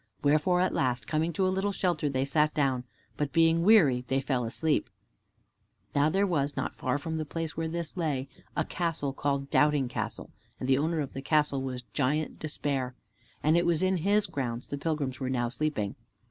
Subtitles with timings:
[0.23, 2.85] Wherefore at last, coming to a little shelter, they sat down,
[3.17, 4.89] but being weary they fell asleep.
[5.93, 9.87] Now there was, not far from the place where they lay, a castle, called Doubting
[9.89, 12.95] Castle, and the owner of the castle was Giant Despair,
[13.43, 15.93] and it was in his grounds the pilgrims were now sleeping.